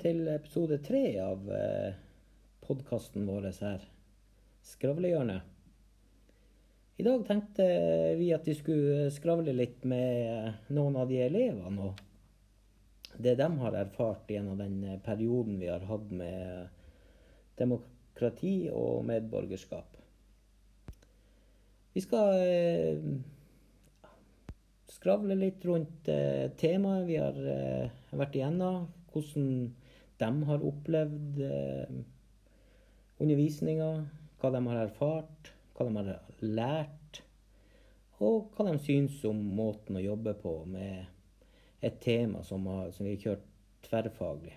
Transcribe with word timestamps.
til 0.00 0.28
episode 0.32 0.78
tre 0.80 1.02
av 1.20 1.48
eh, 1.52 1.96
podkasten 2.64 3.26
vår 3.28 3.50
her, 3.60 3.82
Skravlehjørnet. 4.64 5.42
I 7.00 7.04
dag 7.04 7.24
tenkte 7.28 7.66
vi 8.16 8.30
at 8.32 8.48
vi 8.48 8.54
skulle 8.56 9.10
skravle 9.12 9.52
litt 9.56 9.84
med 9.88 10.72
noen 10.72 10.96
av 11.00 11.08
de 11.08 11.20
elevene 11.24 11.90
og 11.90 12.00
det 13.20 13.34
de 13.40 13.48
har 13.60 13.76
erfart 13.76 14.28
gjennom 14.32 14.56
den 14.60 15.00
perioden 15.04 15.58
vi 15.60 15.68
har 15.68 15.84
hatt 15.88 16.12
med 16.12 16.68
demokrati 17.60 18.70
og 18.72 19.04
medborgerskap. 19.08 19.98
Vi 21.92 22.04
skal 22.04 22.36
eh, 22.40 23.04
skravle 24.92 25.36
litt 25.36 25.64
rundt 25.68 26.08
eh, 26.08 26.48
temaet 26.60 27.08
vi 27.08 27.20
har 27.20 27.36
eh, 27.56 27.92
vært 28.16 28.36
igjennom. 28.38 28.86
Hvordan 29.10 29.48
de 30.20 30.30
har 30.48 30.64
opplevd 30.68 31.40
eh, 31.44 32.00
undervisninga, 33.20 33.90
hva 34.40 34.52
de 34.54 34.62
har 34.68 34.82
erfart, 34.84 35.52
hva 35.76 35.88
de 35.88 35.96
har 35.96 36.10
lært. 36.44 37.22
Og 38.20 38.50
hva 38.52 38.68
de 38.68 38.76
syns 38.84 39.22
om 39.28 39.38
måten 39.56 39.96
å 39.96 40.04
jobbe 40.04 40.34
på 40.42 40.58
med 40.68 41.08
et 41.80 41.96
tema 42.04 42.44
som, 42.44 42.66
har, 42.68 42.90
som 42.92 43.06
vi 43.08 43.14
har 43.14 43.24
kjørt 43.24 43.46
tverrfaglig. 43.86 44.56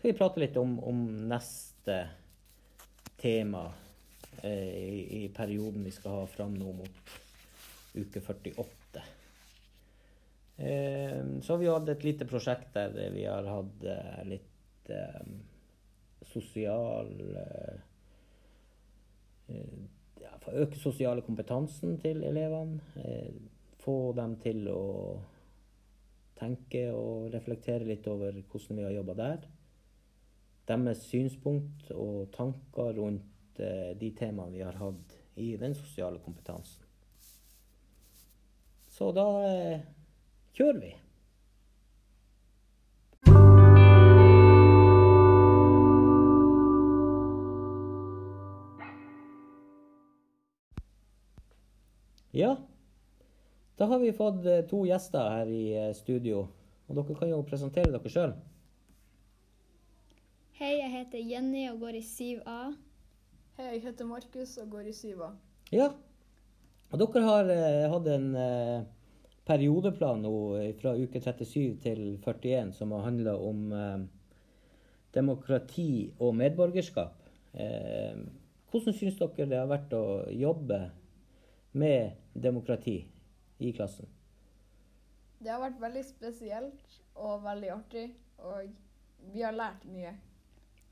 Så 0.00 0.08
vi 0.08 0.16
prater 0.16 0.46
litt 0.46 0.56
om, 0.56 0.78
om 0.80 1.04
neste 1.28 1.98
tema 3.20 3.66
eh, 4.40 4.72
i, 4.80 5.00
i, 5.18 5.28
perioden 5.36 5.84
vi 5.84 5.92
skal 5.92 6.22
ha 6.22 6.28
fram 6.32 6.56
nå 6.56 6.72
mot 6.78 7.12
uke 7.92 8.22
48. 8.24 8.79
Eh, 10.60 11.40
så 11.40 11.52
har 11.52 11.58
vi 11.58 11.68
hatt 11.72 11.88
et 11.88 12.02
lite 12.04 12.26
prosjekt 12.28 12.74
der 12.74 12.92
vi 13.14 13.22
har 13.24 13.46
hatt 13.48 13.84
eh, 13.88 14.18
litt 14.28 14.90
eh, 14.92 15.30
sosial 16.28 17.14
eh, 17.40 17.78
ja, 20.20 20.34
øke 20.52 20.76
sosiale 20.78 21.24
kompetansen 21.24 21.96
til 22.02 22.20
elevene. 22.28 22.80
få 23.80 24.12
dem 24.12 24.34
til 24.36 24.68
å 24.68 24.82
tenke 26.36 26.82
og 26.92 27.32
reflektere 27.32 27.88
litt 27.88 28.06
over 28.06 28.36
hvordan 28.42 28.76
vi 28.76 28.84
har 28.84 28.92
jobba 28.92 29.14
der. 29.16 29.46
Deres 30.68 31.06
synspunkt 31.08 31.88
og 31.96 32.28
tanker 32.36 32.92
rundt 33.00 33.56
de 33.56 34.10
temaene 34.16 34.52
vi 34.52 34.62
har 34.62 34.76
hatt 34.76 35.16
i 35.40 35.56
den 35.56 35.74
sosiale 35.74 36.20
kompetansen. 36.20 36.84
Så 38.88 39.10
da 39.16 39.26
kjører 40.56 40.80
vi. 40.82 40.92
Ja, 52.30 52.56
da 53.76 53.86
har 53.90 53.98
vi 53.98 54.12
fått 54.12 54.44
eh, 54.46 54.62
to 54.70 54.84
gjester 54.86 55.32
her 55.34 55.48
i 55.50 55.64
eh, 55.74 55.90
studio. 55.98 56.44
Og 56.86 56.98
dere 56.98 57.16
kan 57.18 57.30
jo 57.30 57.40
presentere 57.46 57.90
dere 57.90 58.12
sjøl. 58.12 58.36
Hei, 60.60 60.74
jeg 60.76 60.92
heter 60.92 61.22
Jenny 61.24 61.64
og 61.72 61.80
går 61.82 61.98
i 61.98 62.04
7A. 62.04 62.60
Hei, 63.56 63.66
jeg 63.74 63.82
heter 63.88 64.06
Markus 64.06 64.56
og 64.62 64.70
går 64.74 64.90
i 64.90 64.94
7A. 64.94 65.30
Ja. 65.74 65.90
Og 66.90 67.02
dere 67.02 67.22
har 67.24 67.50
eh, 67.54 67.86
hatt 67.92 68.10
en 68.14 68.30
eh, 68.36 68.78
periodeplan 69.50 70.22
nå 70.22 70.34
fra 70.78 70.94
uke 70.94 71.20
37 71.22 71.80
til 71.82 72.02
41 72.22 72.70
som 72.76 72.94
har 72.94 73.08
handla 73.08 73.34
om 73.34 73.72
eh, 73.74 74.04
demokrati 75.14 76.12
og 76.22 76.36
medborgerskap. 76.38 77.16
Eh, 77.52 78.20
hvordan 78.70 78.94
syns 78.94 79.18
dere 79.18 79.48
det 79.50 79.58
har 79.58 79.70
vært 79.70 79.94
å 79.96 80.04
jobbe 80.30 80.80
med 81.72 82.14
demokrati 82.34 83.00
i 83.58 83.72
klassen? 83.74 84.06
Det 85.40 85.50
har 85.50 85.62
vært 85.62 85.80
veldig 85.82 86.04
spesielt 86.04 86.98
og 87.18 87.42
veldig 87.42 87.70
artig, 87.74 88.06
og 88.44 88.70
vi 89.32 89.42
har 89.42 89.56
lært 89.56 89.86
mye. 89.88 90.12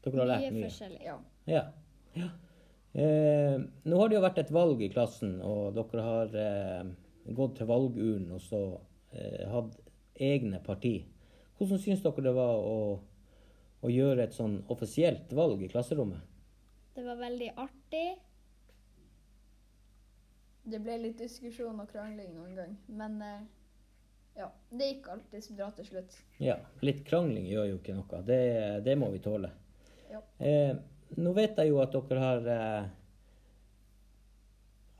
Dere 0.05 0.23
har 0.23 0.31
lært 0.33 0.47
mye? 0.49 0.55
Mye 0.57 0.71
forskjellig. 0.71 1.03
Ja. 1.05 1.19
ja. 1.47 1.65
ja. 2.17 2.31
Eh, 2.99 3.59
nå 3.61 4.01
har 4.01 4.09
det 4.09 4.17
jo 4.17 4.25
vært 4.25 4.41
et 4.43 4.55
valg 4.55 4.83
i 4.83 4.91
klassen, 4.91 5.37
og 5.45 5.77
dere 5.77 6.07
har 6.07 6.39
eh, 6.43 6.89
gått 7.37 7.59
til 7.59 7.69
valgurnen 7.69 8.33
og 8.37 8.43
så 8.45 8.63
eh, 9.13 9.45
hatt 9.51 9.77
egne 10.19 10.61
parti. 10.65 11.01
Hvordan 11.59 11.81
syns 11.83 12.03
dere 12.05 12.25
det 12.25 12.35
var 12.37 12.63
å, 12.63 12.79
å 13.83 13.91
gjøre 13.91 14.25
et 14.25 14.37
sånn 14.37 14.61
offisielt 14.73 15.33
valg 15.35 15.63
i 15.63 15.71
klasserommet? 15.71 16.23
Det 16.95 17.05
var 17.07 17.19
veldig 17.21 17.53
artig. 17.57 18.07
Det 20.69 20.81
ble 20.85 20.99
litt 21.01 21.21
diskusjon 21.23 21.79
og 21.81 21.89
krangling 21.91 22.35
noen 22.35 22.57
gang, 22.59 22.75
men 23.01 23.23
eh, 23.25 23.47
ja, 24.39 24.51
det 24.71 24.91
gikk 24.93 25.09
alltid 25.15 25.49
bra 25.59 25.71
til 25.75 25.89
slutt. 25.89 26.17
Ja, 26.43 26.59
litt 26.87 27.01
krangling 27.09 27.49
gjør 27.51 27.73
jo 27.73 27.79
ikke 27.81 27.97
noe. 27.97 28.21
Det, 28.27 28.43
det 28.87 28.95
må 29.01 29.09
vi 29.15 29.23
tåle. 29.25 29.51
Ja. 30.13 30.21
Eh, 30.39 30.77
nå 31.19 31.33
vet 31.37 31.59
jeg 31.59 31.73
jo 31.73 31.81
at 31.83 31.95
dere 31.95 32.23
har 32.23 32.47
eh, 32.53 32.87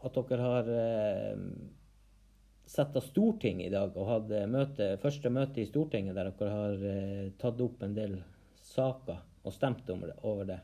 At 0.07 0.15
dere 0.15 0.43
har 0.43 0.69
eh, 2.69 2.71
satt 2.71 2.97
av 2.97 3.01
storting 3.01 3.63
i 3.65 3.71
dag 3.71 3.97
og 3.97 4.09
hadde 4.09 4.47
møte, 4.47 4.97
første 5.03 5.31
møte 5.31 5.63
i 5.63 5.69
Stortinget 5.69 6.17
der 6.17 6.31
dere 6.31 6.51
har 6.53 6.85
eh, 6.85 7.31
tatt 7.41 7.61
opp 7.61 7.83
en 7.83 7.95
del 7.97 8.19
saker 8.63 9.23
og 9.45 9.55
stemt 9.55 9.89
om 9.91 10.05
det, 10.05 10.17
over 10.23 10.45
det. 10.45 10.59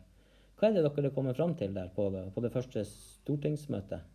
Hva 0.59 0.69
er 0.69 0.77
det 0.77 0.85
dere 0.85 1.13
kommer 1.15 1.35
fram 1.35 1.55
til 1.57 1.75
der 1.75 1.89
på 1.95 2.11
det, 2.13 2.29
på 2.35 2.43
det 2.45 2.53
første 2.53 2.85
stortingsmøtet? 2.85 4.11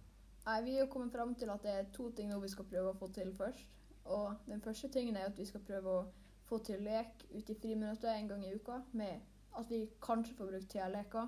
Nei, 0.45 0.61
Vi 0.63 0.77
har 0.79 0.87
kommet 0.87 1.11
fram 1.13 1.35
til 1.35 1.49
at 1.49 1.63
det 1.63 1.73
er 1.73 1.89
to 1.93 2.09
ting 2.15 2.31
vi 2.41 2.49
skal 2.49 2.65
prøve 2.65 2.93
å 2.93 2.97
få 2.97 3.09
til 3.13 3.33
først. 3.37 3.65
Og 4.09 4.33
den 4.47 4.61
første 4.61 4.89
tingen 4.89 5.17
er 5.17 5.27
at 5.29 5.37
vi 5.37 5.45
skal 5.45 5.61
prøve 5.61 5.89
å 5.93 6.05
få 6.49 6.61
til 6.65 6.81
lek 6.81 7.25
ute 7.33 7.53
i 7.53 7.57
friminuttet 7.59 8.09
en 8.13 8.29
gang 8.31 8.45
i 8.45 8.53
uka. 8.55 8.79
Med 8.97 9.19
at 9.59 9.69
vi 9.69 9.83
kanskje 10.01 10.37
får 10.37 10.49
brukt 10.53 10.69
tida 10.71 10.87
leker, 10.89 11.27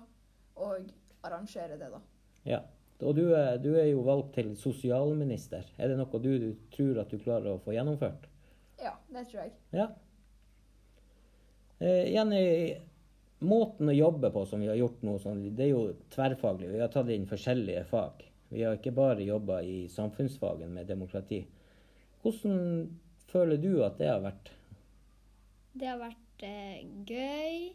og 0.55 0.89
arrangere 1.23 1.77
det, 1.77 1.91
da. 1.91 1.99
Ja. 2.45 2.61
Og 3.01 3.15
du 3.17 3.23
er, 3.33 3.57
du 3.61 3.71
er, 3.73 3.87
jo 3.89 4.03
valgt 4.05 4.35
til 4.37 4.53
sosialminister. 4.59 5.65
Er 5.77 5.89
det 5.89 5.97
noe 5.97 6.21
du, 6.21 6.31
du, 6.41 6.49
tror 6.73 7.01
at 7.01 7.11
du 7.11 7.17
klarer 7.21 7.55
å 7.55 7.61
få 7.63 7.73
gjennomført? 7.73 8.27
Ja, 8.81 8.93
det 9.13 9.25
tror 9.31 9.41
jeg. 9.43 9.53
Ja. 9.75 9.87
Eh, 11.81 12.11
Jenny, 12.13 12.43
måten 13.41 13.89
å 13.89 13.95
jobbe 13.95 14.29
på 14.33 14.45
som 14.49 14.61
vi 14.61 14.69
har 14.69 14.77
gjort 14.77 15.01
nå, 15.05 15.17
sånn, 15.21 15.43
det 15.57 15.65
er 15.67 15.73
jo 15.73 15.83
tverrfaglig. 16.13 16.69
Vi 16.75 16.81
har 16.83 16.93
tatt 16.93 17.09
inn 17.13 17.29
forskjellige 17.29 17.85
fag. 17.89 18.25
Vi 18.51 18.65
har 18.67 18.77
ikke 18.77 18.93
bare 18.93 19.25
jobba 19.25 19.61
i 19.65 19.85
samfunnsfagen 19.89 20.73
med 20.75 20.89
demokrati. 20.91 21.45
Hvordan 22.21 22.89
føler 23.31 23.61
du 23.61 23.71
at 23.85 23.97
det 23.97 24.09
har 24.11 24.21
vært? 24.21 24.51
Det 25.73 25.87
har 25.87 26.01
vært 26.01 26.43
eh, 26.45 26.81
gøy 27.07 27.71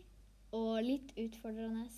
og 0.55 0.85
litt 0.85 1.17
utfordrende. 1.19 1.89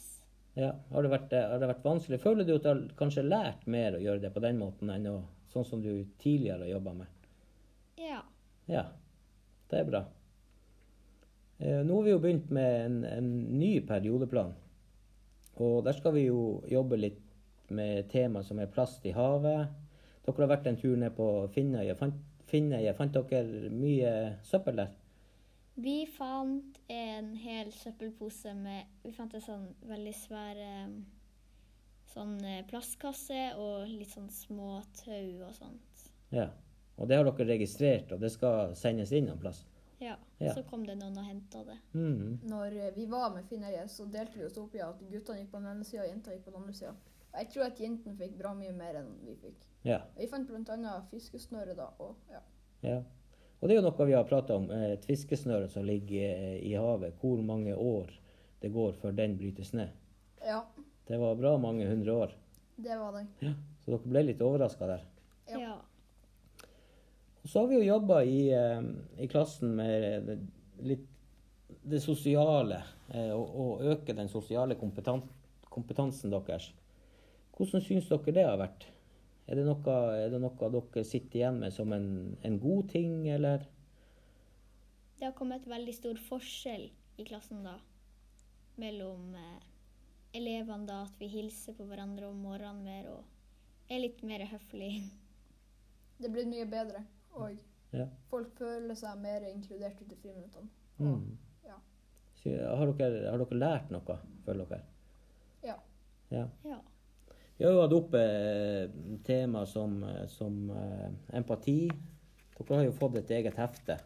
Ja, 0.59 0.73
har 0.91 1.05
det, 1.05 1.11
vært, 1.13 1.35
har 1.39 1.61
det, 1.61 1.71
vært, 1.71 1.85
vanskelig? 1.87 2.19
Føler 2.23 2.47
du 2.47 2.57
at 2.57 2.65
du 2.65 2.69
har 2.73 2.81
kanskje 2.99 3.23
lært 3.23 3.67
mer 3.71 3.95
å 3.95 4.03
gjøre 4.03 4.25
det 4.25 4.33
på 4.35 4.43
den 4.43 4.59
måten 4.59 4.91
enn 4.91 5.07
å, 5.07 5.19
sånn 5.53 5.67
som 5.69 5.83
du 5.85 5.93
tidligere 6.19 6.65
har 6.65 6.73
jobba 6.73 6.95
med? 6.99 7.29
Ja. 8.03 8.23
Ja, 8.67 8.83
det 9.71 9.79
er 9.79 9.87
bra. 9.87 10.01
Eh, 11.63 11.79
nå 11.87 12.01
har 12.01 12.09
vi 12.09 12.11
jo 12.11 12.23
begynt 12.25 12.51
med 12.55 12.75
en, 12.89 12.99
en 13.07 13.31
ny 13.61 13.71
periodeplan. 13.87 14.51
Og 15.63 15.85
der 15.87 15.95
skal 15.95 16.15
vi 16.15 16.27
jo 16.27 16.65
jobbe 16.71 16.99
litt 16.99 17.23
med 17.75 18.11
tema 18.11 18.43
som 18.43 18.59
er 18.59 18.71
plast 18.73 19.07
i 19.07 19.15
havet. 19.15 19.71
Dere 20.27 20.45
har 20.45 20.53
vært 20.57 20.69
en 20.71 20.79
tur 20.81 20.99
ned 20.99 21.15
på 21.17 21.29
Finnøya. 21.55 21.95
Fant, 21.99 22.19
Finnøya. 22.51 22.99
Fant 22.99 23.15
dere 23.15 23.71
mye 23.75 24.15
søppel 24.47 24.83
der? 24.83 24.95
Vi 25.79 26.01
fant 26.11 26.81
en 26.91 27.29
hel 27.39 27.69
søppelpose 27.71 28.51
med 28.59 28.99
Vi 29.05 29.13
fant 29.15 29.35
en 29.39 29.45
sånn 29.45 29.69
veldig 29.87 30.15
svær 30.19 30.59
sånn 32.13 32.39
eh, 32.45 32.65
plastkasse 32.69 33.41
og 33.61 33.89
litt 33.91 34.13
sånn 34.13 34.31
små 34.33 34.79
tau 34.99 35.45
og 35.47 35.53
sånt. 35.57 36.07
Ja. 36.35 36.49
Og 36.99 37.09
det 37.09 37.19
har 37.19 37.29
dere 37.29 37.47
registrert, 37.53 38.11
og 38.15 38.23
det 38.23 38.33
skal 38.35 38.75
sendes 38.79 39.13
inn 39.15 39.29
en 39.31 39.39
plass? 39.39 39.63
Ja. 40.03 40.17
Ja. 40.39 40.53
Så 40.55 40.65
kom 40.67 40.85
det 40.87 40.97
noen 40.99 41.19
og 41.19 41.27
henta 41.27 41.65
det. 41.67 41.77
Mm. 41.95 42.41
Når 42.47 42.75
eh, 42.79 42.91
vi 42.95 43.07
var 43.11 43.33
med 43.35 43.47
Finnøye, 43.51 43.85
så 43.91 44.07
delte 44.11 44.39
vi 44.39 44.47
oss 44.47 44.59
opp 44.61 44.75
i 44.79 44.83
at 44.83 45.01
guttene 45.11 45.43
gikk 45.43 45.53
på 45.53 45.61
den 45.61 45.71
ene 45.73 45.87
sida 45.87 46.05
og 46.05 46.11
jentene 46.11 46.37
gikk 46.37 46.45
på 46.47 46.55
den 46.55 46.61
andre 46.63 46.75
sida. 46.79 46.95
Jeg 47.39 47.51
tror 47.53 47.67
at 47.69 47.81
jentene 47.83 48.19
fikk 48.19 48.37
bra 48.39 48.53
mye 48.57 48.75
mer 48.75 49.01
enn 49.03 49.11
vi 49.27 49.35
fikk. 49.39 49.67
Ja. 49.87 50.01
Vi 50.17 50.27
fant 50.31 50.49
bl.a. 50.49 50.95
fiskesnøre 51.11 51.75
da. 51.79 51.91
og 52.03 52.31
ja. 52.33 52.43
ja. 52.87 53.01
Og 53.61 53.69
det 53.69 53.75
er 53.75 53.81
jo 53.81 53.87
noe 53.91 54.07
vi 54.07 54.15
har 54.15 54.25
prata 54.29 54.55
om. 54.57 54.71
eh, 54.71 54.93
Et 54.95 55.05
fiskesnøre 55.05 55.69
som 55.69 55.85
ligger 55.85 56.31
eh, 56.31 56.59
i 56.69 56.75
havet. 56.79 57.15
Hvor 57.21 57.41
mange 57.43 57.75
år 57.75 58.11
det 58.63 58.73
går 58.75 58.93
før 59.01 59.13
den 59.15 59.37
brytes 59.39 59.73
ned. 59.73 59.89
Ja, 60.45 60.63
Det 61.09 61.19
var 61.19 61.35
bra 61.37 61.57
mange 61.59 61.87
hundre 61.89 62.13
år. 62.13 62.33
det 62.77 62.97
var 62.99 63.13
det. 63.13 63.27
Ja. 63.41 63.53
Så 63.85 63.91
dere 63.91 64.11
ble 64.13 64.23
litt 64.23 64.41
overraska 64.43 64.87
der. 64.87 65.03
Ja. 65.51 65.59
Ja. 65.61 65.77
Og 67.43 67.49
så 67.51 67.61
har 67.61 67.67
vi 67.71 67.79
jo 67.79 67.87
jobba 67.95 68.23
i, 68.25 68.51
eh, 68.53 68.83
i 69.19 69.27
klassen 69.27 69.75
med 69.77 70.49
litt 70.83 71.07
det 71.85 72.01
sosiale, 72.03 72.83
Å 73.09 73.79
øke 73.81 74.13
den 74.15 74.29
sosiale 74.29 74.75
kompetansen 74.77 76.31
deres. 76.31 76.73
Hvordan 77.57 77.81
syns 77.81 78.09
dere 78.11 78.33
det 78.37 78.45
har 78.45 78.59
vært? 78.61 78.85
Er 79.49 79.57
det 79.57 79.65
noe, 79.65 79.93
er 80.13 80.29
det 80.33 80.41
noe 80.43 80.69
dere 80.75 81.05
sitter 81.09 81.41
igjen 81.41 81.59
med 81.63 81.73
som 81.73 81.93
en, 81.97 82.09
en 82.45 82.59
god 82.61 82.91
ting, 82.93 83.23
eller? 83.33 83.63
Det 85.19 85.25
har 85.25 85.33
kommet 85.39 85.65
veldig 85.67 85.95
stor 85.97 86.21
forskjell 86.29 86.91
i 87.19 87.25
klassen 87.27 87.65
da. 87.65 87.79
Mellom 88.79 89.33
eh, 89.35 89.63
elevene 90.39 90.87
da, 90.87 91.01
at 91.09 91.17
vi 91.19 91.31
hilser 91.33 91.75
på 91.79 91.87
hverandre 91.89 92.29
om 92.29 92.45
morgenen 92.45 92.85
mer 92.85 93.09
og 93.15 93.89
er 93.91 94.05
litt 94.05 94.21
mer 94.27 94.45
høflige. 94.53 95.09
Det 96.21 96.29
blir 96.35 96.49
mye 96.51 96.67
bedre, 96.69 97.05
og 97.39 97.57
Ja. 97.95 98.05
folk 98.29 98.51
føler 98.59 98.97
seg 98.99 99.21
mer 99.23 99.45
inkludert 99.49 100.01
ut 100.03 100.13
i 100.13 100.17
friminuttene. 100.19 100.69
Mm. 100.99 101.39
ja. 101.65 101.77
Har 102.77 102.91
dere, 102.99 103.31
har 103.31 103.39
dere 103.41 103.59
lært 103.63 103.93
noe, 103.95 104.17
føler 104.45 104.69
dere? 104.69 104.85
Ja. 105.65 105.77
Ja. 106.35 106.45
Ja. 106.67 106.81
Vi 107.59 107.65
har 107.65 107.73
jo 107.75 107.81
hatt 107.83 107.95
oppe 107.97 108.21
eh, 108.23 108.91
tema 109.27 109.65
som, 109.67 110.03
eh, 110.07 110.27
som 110.31 110.71
eh, 110.71 111.09
empati. 111.39 111.89
Dere 112.55 112.77
har 112.77 112.85
jo 112.87 112.93
fått 112.95 113.17
et 113.19 113.33
eget 113.35 113.59
hefte. 113.59 113.99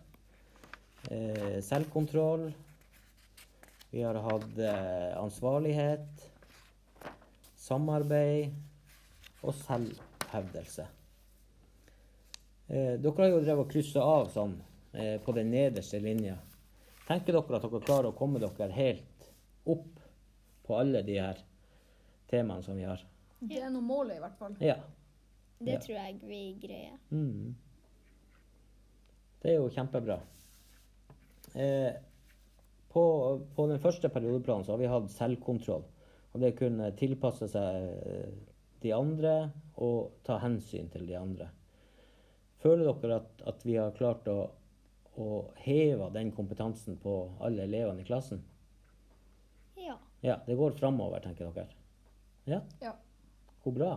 Selvkontroll. 1.67 2.47
Vi 3.91 4.05
har 4.05 4.17
hatt 4.25 4.59
ansvarlighet. 5.19 6.25
Samarbeid. 7.59 8.53
Og 9.43 9.57
selvhevdelse. 9.59 10.89
Dere 12.69 13.15
har 13.19 13.33
jo 13.33 13.41
drevet 13.43 13.65
og 13.65 13.73
kryssa 13.73 14.05
av 14.05 14.29
sånn 14.37 14.59
på 15.25 15.37
den 15.37 15.51
nederste 15.53 16.01
linja. 16.05 16.37
Tenker 17.09 17.41
dere 17.41 17.59
at 17.59 17.65
dere 17.65 17.85
klarer 17.89 18.13
å 18.13 18.17
komme 18.17 18.41
dere 18.41 18.71
helt 18.77 19.33
opp 19.65 20.05
på 20.69 20.79
alle 20.79 21.03
de 21.09 21.19
her 21.25 21.41
temaene 22.31 22.63
som 22.69 22.79
vi 22.79 22.87
har? 22.87 23.03
Det 23.43 23.59
er 23.59 23.71
noe 23.75 23.83
målet, 23.83 24.17
i 24.17 24.23
hvert 24.23 24.39
fall. 24.39 24.55
Ja. 24.63 24.77
Det 25.63 25.73
Ja. 25.77 25.79
tror 25.83 25.97
jeg 25.97 26.21
vi 26.27 26.41
greier. 26.63 26.97
Mm. 27.11 27.55
Det 29.43 29.51
er 29.51 29.57
jo 29.59 29.69
kjempebra. 29.75 30.21
Eh, 31.55 31.93
på, 32.93 33.03
på 33.57 33.67
den 33.71 33.81
første 33.83 34.09
periodeplanen 34.13 34.65
så 34.67 34.73
har 34.75 34.79
vi 34.83 34.91
hatt 34.91 35.11
selvkontroll. 35.11 35.85
Og 36.33 36.41
det 36.41 36.55
kunne 36.59 36.91
tilpasse 36.97 37.49
seg 37.51 37.89
eh, 38.07 38.33
de 38.83 38.93
andre 38.95 39.35
og 39.77 40.13
ta 40.27 40.39
hensyn 40.43 40.89
til 40.93 41.07
de 41.07 41.17
andre. 41.19 41.51
Føler 42.63 42.93
dere 43.03 43.21
at, 43.23 43.43
at 43.47 43.65
vi 43.67 43.75
har 43.77 43.95
klart 43.99 44.29
å, 44.31 44.39
å 45.19 45.29
heve 45.65 46.11
den 46.15 46.31
kompetansen 46.35 46.97
på 47.03 47.17
alle 47.43 47.67
elevene 47.67 48.03
i 48.05 48.07
klassen? 48.07 48.43
Ja. 49.77 49.97
Ja, 50.23 50.37
det 50.47 50.57
går 50.59 50.77
framover, 50.79 51.21
tenker 51.25 51.51
dere? 51.51 51.67
Ja? 52.47 52.61
Ja. 52.83 52.95
Hvor 53.63 53.75
bra. 53.77 53.93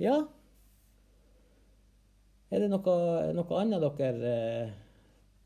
Ja. 0.00 0.16
Er 2.50 2.64
det 2.64 2.70
noe, 2.72 2.94
noe 3.36 3.58
annet 3.60 3.84
dere 4.00 4.30
eh, 4.34 4.72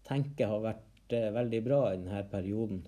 tenker 0.09 0.49
har 0.49 0.63
vært 0.65 1.13
eh, 1.13 1.27
veldig 1.35 1.61
bra 1.67 1.81
i 1.93 1.99
denne 1.99 2.23
perioden? 2.33 2.81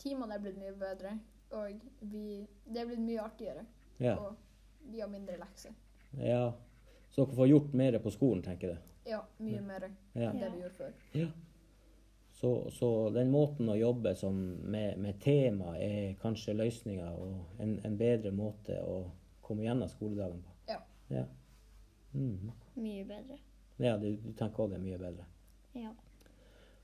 Timene 0.00 0.36
er 0.38 0.42
blitt 0.44 0.58
mye 0.60 0.72
bedre, 0.80 1.14
og 1.56 1.84
vi, 2.12 2.24
det 2.68 2.80
er 2.82 2.88
blitt 2.88 3.04
mye 3.04 3.22
artigere. 3.24 3.64
Ja. 4.02 4.16
Og 4.20 4.90
vi 4.92 5.00
har 5.04 5.10
mindre 5.12 5.36
lekser. 5.40 5.76
ja. 6.20 6.52
Så 7.14 7.22
dere 7.28 7.36
får 7.38 7.46
gjort 7.46 7.74
mer 7.78 7.94
på 8.02 8.10
skolen, 8.10 8.40
tenker 8.42 8.72
du? 8.72 8.94
Ja, 9.06 9.20
mye 9.38 9.60
mer 9.62 9.84
Ja. 10.18 10.32
enn 10.32 10.40
det 10.40 10.48
vi 10.50 10.62
gjorde 10.64 10.74
før. 10.80 10.94
ja. 11.14 11.28
Så, 12.44 12.70
så 12.76 12.88
den 13.08 13.30
måten 13.32 13.70
å 13.72 13.76
jobbe 13.78 14.10
som 14.20 14.36
med, 14.68 14.98
med 15.00 15.16
tema 15.22 15.78
er 15.80 16.10
kanskje 16.20 16.52
løsninga 16.58 17.06
og 17.16 17.62
en, 17.64 17.78
en 17.88 17.94
bedre 17.96 18.34
måte 18.36 18.76
å 18.84 18.98
komme 19.40 19.64
gjennom 19.64 19.88
skoledagen 19.88 20.42
på? 20.44 20.58
Ja. 20.68 20.82
Ja, 21.08 21.24
Mm. 22.14 22.52
Mye 22.78 23.04
bedre. 23.08 23.38
ja 23.82 23.96
du, 23.98 24.12
du 24.22 24.28
tenker 24.38 24.62
òg 24.62 24.68
det 24.70 24.76
er 24.76 24.84
mye 24.84 24.98
bedre? 25.00 25.24
Ja. 25.74 25.88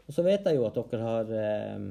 Og 0.09 0.17
så 0.17 0.25
vet 0.27 0.49
jeg 0.49 0.57
jo 0.57 0.65
at 0.67 0.81
dere 0.81 1.05
har 1.05 1.29
eh, 1.39 1.85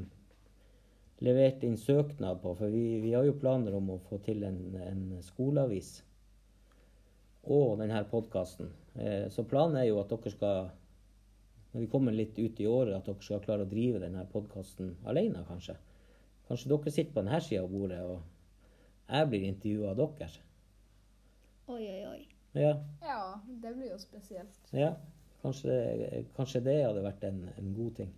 levert 1.24 1.64
inn 1.64 1.78
søknad 1.80 2.42
på, 2.44 2.52
for 2.58 2.74
vi, 2.74 2.98
vi 3.00 3.14
har 3.14 3.24
jo 3.30 3.38
planer 3.40 3.78
om 3.78 3.94
å 3.94 4.02
få 4.10 4.20
til 4.26 4.44
en, 4.50 4.60
en 4.82 5.06
skoleavis 5.24 5.94
og 7.48 7.78
denne 7.80 8.02
podkasten. 8.12 8.74
Eh, 9.00 9.30
så 9.32 9.46
planen 9.48 9.80
er 9.80 9.88
jo 9.88 10.02
at 10.02 10.12
dere 10.12 10.34
skal, 10.36 10.74
når 11.74 11.84
vi 11.84 11.88
kommer 11.92 12.12
litt 12.16 12.38
ut 12.40 12.60
i 12.60 12.68
året, 12.68 12.96
at 12.98 13.06
dere 13.06 13.22
skal 13.22 13.42
klare 13.44 13.66
å 13.66 13.70
drive 13.70 14.00
denne 14.02 14.24
podkasten 14.32 14.96
alene, 15.06 15.44
kanskje. 15.48 15.76
Kanskje 16.50 16.70
dere 16.72 16.92
sitter 16.92 17.14
på 17.14 17.22
denne 17.22 17.42
sida 17.46 17.62
av 17.64 17.70
bordet, 17.74 18.00
og 18.02 18.22
jeg 19.10 19.30
blir 19.30 19.46
intervjua 19.52 19.92
av 19.94 20.00
dere. 20.02 20.30
Oi, 21.70 21.84
oi, 21.86 22.02
oi. 22.10 22.28
Ja, 22.58 22.72
Ja, 23.06 23.20
det 23.46 23.76
blir 23.76 23.92
jo 23.92 23.98
spesielt. 24.02 24.58
ja. 24.74 24.96
Kanskje, 25.40 26.26
kanskje 26.36 26.60
det 26.66 26.74
hadde 26.84 27.00
vært 27.06 27.22
en, 27.24 27.38
en 27.58 27.70
god 27.78 27.94
ting. 27.96 28.10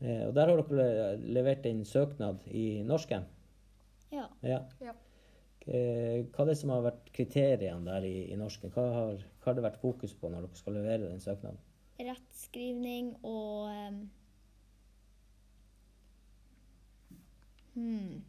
Eh, 0.00 0.24
og 0.26 0.32
der 0.34 0.50
har 0.50 0.62
dere 0.68 1.16
levert 1.22 1.64
inn 1.70 1.84
søknad 1.86 2.42
i 2.50 2.82
norsken. 2.84 3.24
Ja. 4.12 4.26
Ja. 4.42 4.58
Ja. 4.82 4.92
Eh, 5.66 6.22
Hva 6.30 6.44
er 6.44 6.52
det 6.52 6.58
som 6.60 6.70
har 6.70 6.84
vært 6.84 7.08
kriteriene 7.16 7.88
der 7.88 8.04
i, 8.06 8.28
i 8.30 8.36
norsken? 8.38 8.70
Hva 8.74 8.84
har, 8.94 9.24
hva 9.40 9.50
har 9.50 9.58
det 9.58 9.64
vært 9.64 9.80
fokus 9.82 10.14
på 10.14 10.30
når 10.30 10.46
dere 10.46 10.60
skal 10.60 10.78
levere 10.78 11.08
den 11.08 11.22
søknaden? 11.22 11.58
Rettskrivning 11.96 13.14
og 13.24 13.72
um, 13.72 14.00
hmm. 17.74 18.22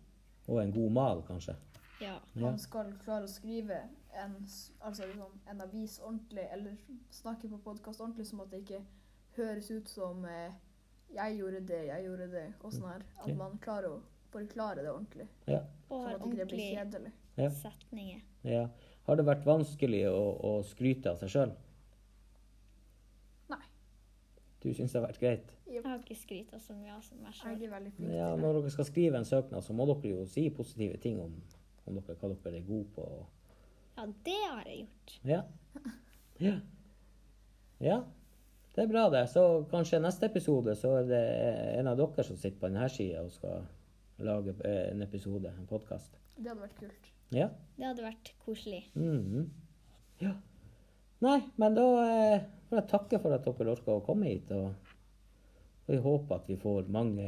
Og 0.48 0.62
en 0.64 0.74
god 0.74 0.92
mal, 0.96 1.22
kanskje? 1.28 1.58
Ja. 2.02 2.16
Ja. 2.34 2.42
Man 2.42 2.58
skal 2.62 2.94
klare 3.04 3.28
å 3.28 3.32
skrive 3.32 3.84
en, 4.18 4.38
altså 4.80 5.06
liksom, 5.06 5.38
en 5.52 5.62
avis 5.62 6.00
ordentlig, 6.00 6.48
eller 6.54 6.78
snakke 7.14 7.50
på 7.52 7.60
podkast 7.66 8.02
ordentlig, 8.02 8.28
som 8.30 8.42
at 8.42 8.54
det 8.54 8.64
ikke 8.64 8.82
høres 9.38 9.70
ut 9.72 9.90
som 9.90 10.26
eh, 10.26 10.54
'jeg 11.14 11.38
gjorde 11.38 11.68
det, 11.68 11.86
jeg 11.86 12.06
gjorde 12.06 12.32
det', 12.32 12.54
og 12.60 12.74
sånn 12.74 12.90
her. 12.90 13.04
At 13.24 13.36
man 13.38 13.60
klarer 13.62 13.94
å 13.94 14.02
forklare 14.32 14.84
det 14.84 14.92
ordentlig, 14.92 15.28
Ja. 15.48 15.62
Og 15.90 16.04
har 16.04 16.18
ordentlige 16.20 17.12
ja. 17.38 17.50
setninger. 17.50 18.22
ja. 18.44 18.68
Har 19.08 19.16
det 19.16 19.24
vært 19.24 19.46
vanskelig 19.48 20.02
å, 20.12 20.24
å 20.44 20.50
skryte 20.68 21.14
av 21.14 21.22
seg 21.22 21.30
sjøl? 21.32 21.52
Nei. 23.48 23.62
Du 24.60 24.74
syns 24.74 24.92
det 24.92 25.00
har 25.00 25.06
vært 25.06 25.22
greit? 25.22 25.54
Jeg 25.68 25.84
har 25.86 26.02
ikke 26.02 26.18
skryta 26.20 26.60
så 26.60 26.76
mye 26.76 26.92
av 26.92 27.08
meg 27.24 27.38
sjøl. 27.38 27.88
Ja, 28.12 28.34
når 28.36 28.60
dere 28.60 28.74
skal 28.76 28.90
skrive 28.90 29.22
en 29.22 29.28
søknad, 29.28 29.64
så 29.64 29.76
må 29.76 29.88
dere 29.88 30.12
jo 30.12 30.26
si 30.28 30.50
positive 30.52 31.00
ting 31.04 31.22
om, 31.24 31.40
om 31.86 32.02
dere, 32.02 32.18
hva 32.20 32.34
dere 32.34 32.60
er 32.60 32.68
gode 32.68 32.92
på. 32.98 33.08
Ja, 33.98 34.06
det 34.28 34.38
har 34.44 34.68
jeg 34.68 34.84
gjort. 34.84 35.16
Ja. 35.32 35.42
ja. 36.44 36.58
Ja. 37.80 38.02
Det 38.76 38.84
er 38.84 38.92
bra, 38.92 39.08
det. 39.10 39.24
Så 39.32 39.44
kanskje 39.72 40.04
neste 40.04 40.28
episode 40.30 40.76
så 40.78 41.00
er 41.00 41.08
det 41.10 41.24
en 41.80 41.88
av 41.90 41.98
dere 41.98 42.28
som 42.28 42.38
sitter 42.38 42.60
på 42.60 42.70
denne 42.70 42.90
sida 42.94 43.24
og 43.26 43.32
skal 43.34 43.64
lage 44.18 44.56
eh, 44.66 44.92
en 44.92 45.02
episode, 45.02 45.52
en 45.52 45.70
podkast. 45.70 46.18
Det 46.38 46.50
hadde 46.50 46.64
vært 46.64 46.80
kult. 46.80 47.10
Ja. 47.34 47.48
Det 47.78 47.86
hadde 47.86 48.06
vært 48.06 48.34
koselig. 48.46 48.84
Mhm. 48.96 49.48
Ja. 50.24 50.34
Nei, 51.22 51.40
men 51.58 51.76
da 51.78 51.86
eh, 52.04 52.46
får 52.70 52.80
jeg 52.80 52.90
takke 52.92 53.20
for 53.22 53.34
at 53.34 53.46
dere 53.46 53.74
orka 53.74 53.96
å 53.98 54.04
komme 54.06 54.30
hit. 54.30 54.52
Og, 54.54 54.94
og 55.88 55.94
jeg 55.94 56.04
håper 56.06 56.40
at 56.42 56.50
vi 56.50 56.58
får 56.62 56.90
mange, 56.94 57.28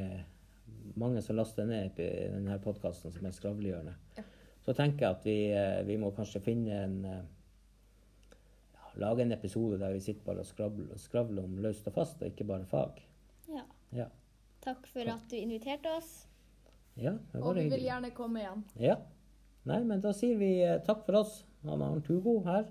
mange 1.00 1.24
som 1.26 1.38
laster 1.38 1.66
ned 1.70 1.98
denne 1.98 2.60
podkasten 2.64 3.14
som 3.14 3.26
er 3.26 3.36
Skravlehjørnet. 3.38 4.20
Ja. 4.20 4.26
Så 4.66 4.76
tenker 4.78 5.06
jeg 5.06 5.18
at 5.18 5.26
vi, 5.26 5.38
eh, 5.56 5.82
vi 5.88 5.98
må 6.02 6.12
kanskje 6.14 6.44
finne 6.46 6.82
en 6.86 6.98
ja, 7.10 8.90
Lage 9.00 9.24
en 9.24 9.34
episode 9.34 9.80
der 9.82 9.94
vi 9.96 10.02
sitter 10.04 10.26
bare 10.26 10.44
og 10.44 10.50
skravler, 10.50 10.98
skravler 11.00 11.46
om 11.46 11.62
løst 11.64 11.88
og 11.88 11.96
fast, 11.96 12.22
og 12.22 12.30
ikke 12.34 12.50
bare 12.50 12.66
fag. 12.70 13.00
Ja. 13.50 13.64
Ja. 13.96 14.10
Takk 14.62 14.90
for 14.92 15.08
at 15.08 15.30
du 15.32 15.38
inviterte 15.40 15.94
oss. 15.98 16.28
Ja, 16.96 17.14
det 17.32 17.42
Og 17.42 17.46
var 17.46 17.54
vi 17.60 17.70
vil 17.70 17.86
gjerne 17.86 18.12
komme 18.16 18.42
igjen. 18.42 18.64
Ja. 18.80 18.98
Nei, 19.70 19.84
men 19.84 20.02
da 20.02 20.12
sier 20.16 20.38
vi 20.40 20.52
eh, 20.66 20.80
takk 20.86 21.06
for 21.06 21.22
oss. 21.22 21.44
Han 21.68 21.82
Arnt 21.84 22.08
Hugo 22.08 22.40
her. 22.46 22.70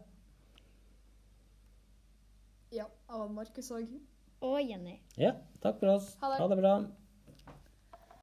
Ja, 2.73 2.89
av 3.09 3.31
Markus 3.33 3.71
òg. 3.73 3.89
Og 4.45 4.59
Jenny. 4.63 4.99
Ja, 5.19 5.35
takk 5.63 5.81
for 5.81 5.95
oss. 5.97 6.13
Ha 6.21 6.33
det. 6.33 6.41
Ha 6.41 6.49
det 6.53 6.59
bra. 6.61 6.75